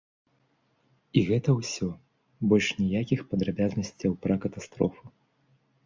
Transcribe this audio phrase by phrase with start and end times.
[1.19, 1.87] І гэта ўсё,
[2.55, 5.03] больш ніякіх падрабязнасцяў пра катастрофу.